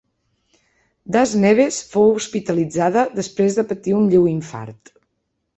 [1.15, 4.95] Das Neves fou hospitalitzada després de patir un lleu infart.